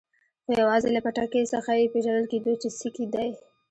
[0.43, 3.29] خو یوازې له پټکي څخه یې پېژندل کېدو چې سېک دی.